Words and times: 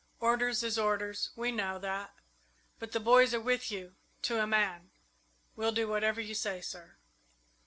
Orders 0.19 0.63
is 0.63 0.79
orders 0.79 1.29
we 1.35 1.51
know 1.51 1.77
that 1.77 2.15
but 2.79 2.91
the 2.91 2.99
boys 2.99 3.35
are 3.35 3.39
with 3.39 3.69
you, 3.71 3.95
to 4.23 4.41
a 4.41 4.47
man. 4.47 4.89
We'll 5.55 5.71
do 5.71 5.87
whatever 5.87 6.19
you 6.19 6.33
say, 6.33 6.59
sir." 6.59 6.97